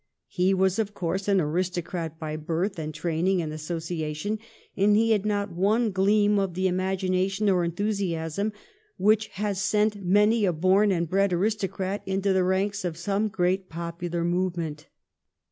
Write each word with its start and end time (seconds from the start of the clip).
He 0.29 0.51
was, 0.55 0.79
of 0.79 0.95
course, 0.95 1.27
an 1.27 1.39
aristocrat 1.39 2.17
by 2.17 2.35
birth 2.35 2.79
and 2.79 2.91
training 2.91 3.39
and 3.39 3.53
association, 3.53 4.39
and 4.75 4.97
he 4.97 5.11
had 5.11 5.27
not 5.27 5.51
one 5.53 5.91
gleam 5.91 6.39
of 6.39 6.55
the 6.55 6.67
imagination 6.67 7.47
or 7.51 7.61
the 7.61 7.65
enthusiasm 7.65 8.51
which 8.97 9.27
has 9.33 9.61
sent 9.61 10.03
many 10.03 10.43
a 10.43 10.53
born 10.53 10.91
and 10.91 11.07
bred 11.07 11.33
aristocrat 11.33 12.01
into 12.07 12.33
the 12.33 12.43
ranks 12.43 12.83
of 12.83 12.97
some 12.97 13.27
great 13.27 13.69
popular 13.69 14.25
movement. 14.25 14.87